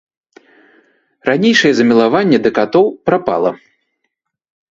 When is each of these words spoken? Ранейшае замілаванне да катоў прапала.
Ранейшае 1.29 1.69
замілаванне 1.79 2.39
да 2.47 2.51
катоў 2.57 2.85
прапала. 3.09 3.51